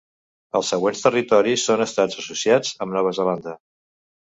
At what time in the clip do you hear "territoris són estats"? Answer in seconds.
1.07-2.19